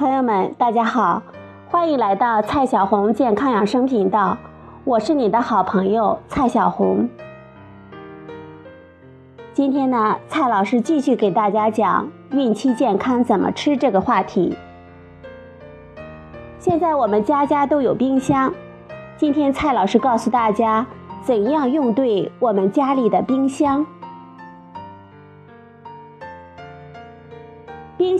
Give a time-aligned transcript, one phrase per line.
[0.00, 1.22] 朋友们，大家好，
[1.68, 4.34] 欢迎来到蔡小红健康养生频道，
[4.82, 7.06] 我是你的好朋友蔡小红。
[9.52, 14.56] 今天呢，蔡老师继续给大家讲孕期健康怎么吃这个话题。
[16.58, 18.50] 现在我们家家都有冰箱，
[19.18, 20.86] 今天蔡老师告诉大家
[21.22, 23.84] 怎样用对我们家里的冰箱。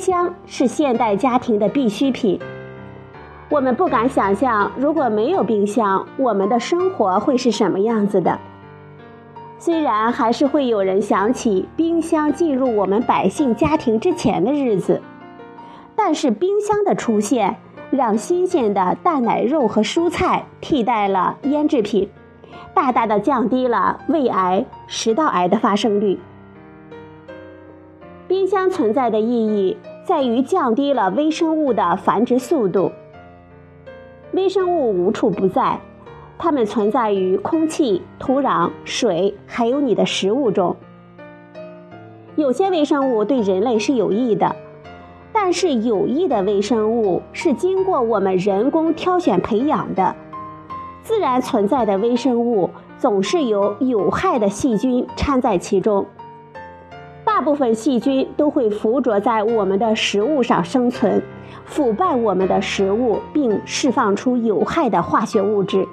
[0.01, 2.41] 冰箱是现代家庭的必需品。
[3.51, 8.39] 我们不敢想象，如果没有冰箱，我们的生活会是什么样子的。
[9.59, 15.03] 虽然还是会有人想起冰箱进入我们百姓家庭之前的日子，
[15.95, 17.59] 但是冰箱的出现，
[17.91, 22.09] 让新鲜的蛋奶肉和蔬菜替代了腌制品，
[22.73, 26.19] 大大的降低了胃癌、食道癌的发生率。
[28.27, 29.77] 冰箱存在的意义
[30.11, 32.91] 在于降低了微生物的繁殖速度。
[34.33, 35.79] 微生物无处不在，
[36.37, 40.75] 它们存在于空气、土壤、水，还有你的食物中。
[42.35, 44.57] 有些微生物对人类是有益的，
[45.33, 50.17] 但是有益的微生物是经过我们人工挑选培养的。
[51.05, 56.05] 自然存在的微生物总是有有害的细菌掺在其中。
[57.41, 61.23] 大部分细菌都会附着在我们的食物上生存，
[61.65, 65.89] 腐败我们的食物，并释放出有害的化学物质。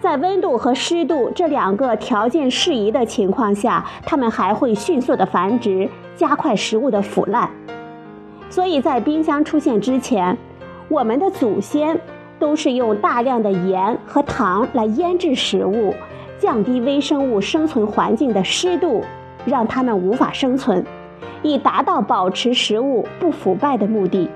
[0.00, 5.86] 在温度和湿度这两个条件适宜的情况下，它们还会迅速的繁殖，
[6.16, 7.50] 加快食物的腐烂。
[8.48, 10.34] 所以在冰箱出现之前，
[10.88, 12.00] 我们的祖先
[12.38, 15.94] 都是用大量的盐和糖来腌制食物，
[16.38, 19.04] 降低微生物生存环境的湿度。
[19.44, 20.84] 让它们无法生存，
[21.42, 24.28] 以达到保持食物不腐败的目的。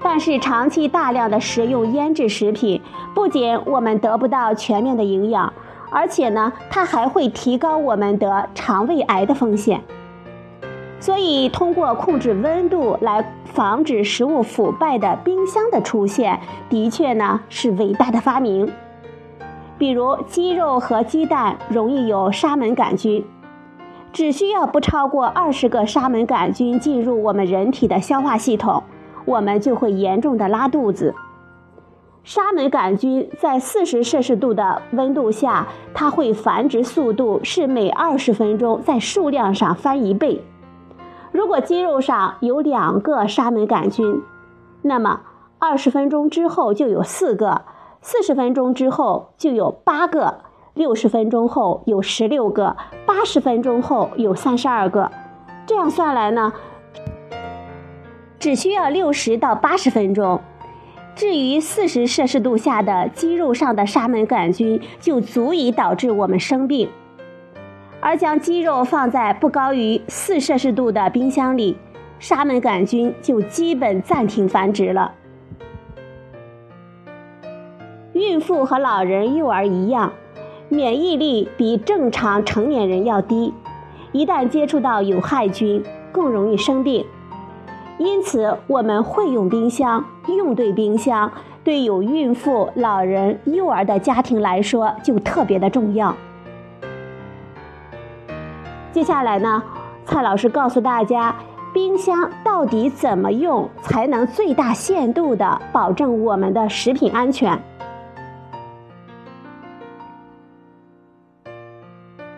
[0.00, 2.80] 但是，长期大量的食用腌制食品，
[3.14, 5.52] 不仅我们得不到全面的营养，
[5.90, 9.82] 而且呢，它还会提高我们得肠胃癌的风险。
[11.00, 18.70] 所以，通过控制温度来防止食物腐败的冰箱的出现，的确呢是伟大的发明。
[19.78, 23.24] 比如鸡肉和鸡蛋容易有沙门杆菌，
[24.12, 28.82] 只需要不超过二十个沙门杆菌进入我们人体的消化系统，
[29.24, 31.14] 我们就会严重的拉肚子。
[32.24, 40.42] 沙门杆菌在四十摄氏度的温度下，它会繁殖速度是每二十分钟在数量上翻一倍。
[41.30, 44.22] 如果鸡肉上有两个沙门杆菌，
[44.82, 45.20] 那么
[45.60, 47.62] 二十分钟之后就有四个。
[48.00, 50.40] 四十分钟之后就有八个，
[50.74, 55.10] 六十分钟后有十六个，八十分钟后有三十二个。
[55.66, 56.52] 这样算来呢，
[58.38, 60.40] 只需要六十到八十分钟。
[61.14, 66.88] 至于四十摄氏度下的鸡肉上的沙门杆菌，就足以导致我们生病。
[68.00, 71.76] 而将鸡肉放在不高于四摄氏度的冰箱里，
[72.20, 75.12] 沙门杆菌就基本暂停繁殖了。
[78.18, 80.12] 孕妇和老人、幼儿一样，
[80.68, 83.54] 免疫力比正常成年人要低，
[84.10, 85.80] 一旦接触到有害菌，
[86.10, 87.06] 更容易生病。
[87.96, 90.04] 因此，我们会用冰箱，
[90.36, 91.30] 用对冰箱，
[91.62, 96.12] 对有孕妇、老人、幼儿的家庭来说就特别的重要。
[98.90, 99.62] 接下来呢，
[100.04, 101.32] 蔡老师告诉大家，
[101.72, 107.56] 冰箱到底怎么用才能最大限度的保证我们的食品安全？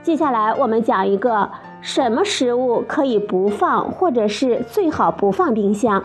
[0.03, 1.50] 接下来我们讲一个
[1.83, 6.03] 什么食物可以不放，或者是最好不放冰箱。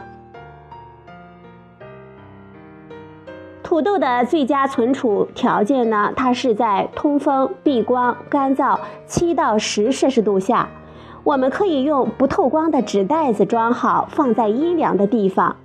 [3.64, 8.78] 土豆的最佳存储条件呢，它是在通风、避光、干燥
[9.08, 10.68] 七到十摄氏度下。
[11.24, 15.56] 我们可以用不透光的纸袋子装好，放在阴凉的地方。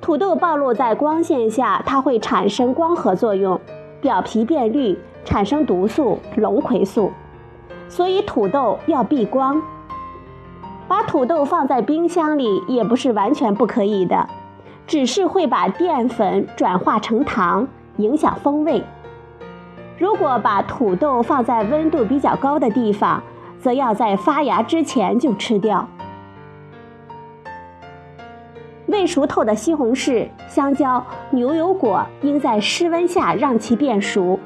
[0.00, 3.58] 土豆暴露在光线下，它会产生光合作用，
[4.00, 4.96] 表皮变绿。
[5.26, 7.12] 产生毒素龙葵素，
[7.90, 9.60] 所以土豆要避光。
[10.88, 14.28] 把土豆放在冰箱里也不是完全不可以的，
[14.86, 18.84] 只是会把淀粉转化成糖，影响风味。
[19.98, 23.22] 如果把土豆放在温度比较高的地方，
[23.58, 25.88] 则要在发芽之前就吃掉。
[28.86, 34.38] 未熟透的西红柿、香蕉、牛油果应在室温下让其变熟。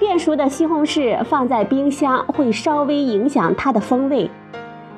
[0.00, 4.30] 变熟的西红柿放在冰箱会稍微影响它的风味。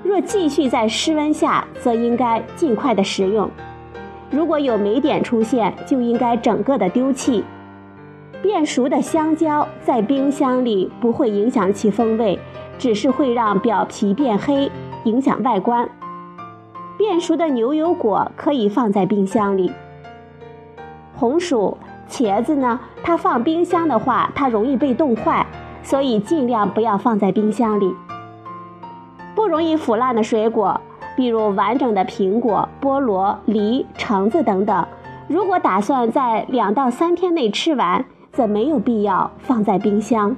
[0.05, 3.51] 若继续在室温下，则应该尽快的食用。
[4.31, 7.43] 如果有霉点出现，就应该整个的丢弃。
[8.41, 12.39] 变熟的香蕉在冰箱里不会影响其风味，
[12.79, 14.71] 只是会让表皮变黑，
[15.05, 15.89] 影响外观。
[16.97, 19.73] 变熟的牛油果可以放在冰箱里。
[21.15, 21.77] 红薯、
[22.13, 22.79] 茄子呢？
[23.03, 25.47] 它放冰箱的话，它容易被冻坏，
[25.83, 27.97] 所以尽量不要放在冰箱里。
[29.35, 30.79] 不容易腐烂的水果，
[31.17, 34.87] 比如完整的苹果、菠萝、梨、橙子等等，
[35.27, 40.37] 如果打算在两到三天内吃完，则没有必要放在冰箱。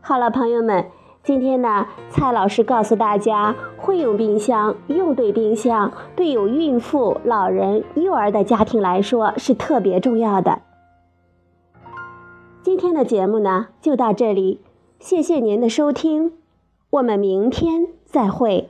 [0.00, 0.86] 好了，朋友们，
[1.22, 3.54] 今天呢，蔡老师告诉大家，
[3.88, 10.60] 会用冰箱，用对冰箱，对有孕妇、老人、幼儿的家庭来说是特别重要的。
[12.62, 14.60] 今天的节目呢，就到这里，
[14.98, 16.34] 谢谢您的收听，
[16.90, 18.68] 我们明天再会。